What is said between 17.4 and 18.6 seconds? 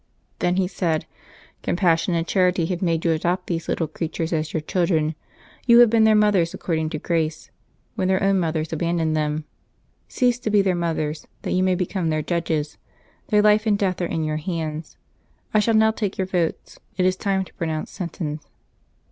to pronounce sentence."